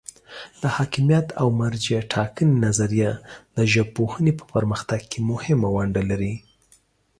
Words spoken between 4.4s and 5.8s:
پرمختګ کې مهمه